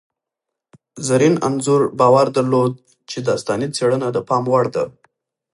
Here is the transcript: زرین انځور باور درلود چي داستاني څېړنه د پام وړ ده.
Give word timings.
زرین 1.07 1.35
انځور 1.47 1.81
باور 1.99 2.27
درلود 2.37 2.73
چي 3.09 3.17
داستاني 3.27 3.67
څېړنه 3.75 4.07
د 4.11 4.17
پام 4.27 4.43
وړ 4.51 4.65
ده. 4.75 4.85